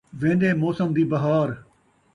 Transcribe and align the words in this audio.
وین٘دے 0.19 0.49
موسم 0.61 0.89
دی 0.95 1.03
بہار 1.11 1.49